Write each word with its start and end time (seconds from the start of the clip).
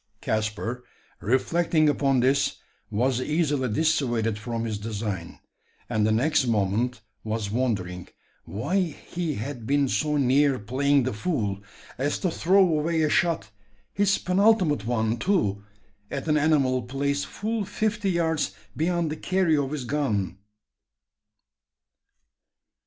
Caspar, 0.19 0.83
reflecting 1.19 1.87
upon 1.87 2.21
this, 2.21 2.57
was 2.89 3.21
easily 3.21 3.69
dissuaded 3.71 4.39
from 4.39 4.63
his 4.65 4.79
design; 4.79 5.37
and 5.87 6.07
the 6.07 6.11
next 6.11 6.47
moment 6.47 7.01
was 7.23 7.51
wondering 7.51 8.07
why 8.43 8.79
he 8.79 9.35
had 9.35 9.67
been 9.67 9.87
so 9.87 10.17
near 10.17 10.57
playing 10.57 11.03
the 11.03 11.13
fool 11.13 11.61
as 11.99 12.17
to 12.17 12.31
throw 12.31 12.63
away 12.67 13.03
a 13.03 13.09
shot 13.11 13.51
his 13.93 14.17
penultimate 14.17 14.87
one, 14.87 15.17
too 15.19 15.63
at 16.09 16.27
an 16.27 16.35
animal 16.35 16.81
placed 16.81 17.27
full 17.27 17.63
fifty 17.63 18.09
yards 18.09 18.55
beyond 18.75 19.11
the 19.11 19.15
carry 19.15 19.55
of 19.55 19.69
his 19.69 19.85
gun! 19.85 20.39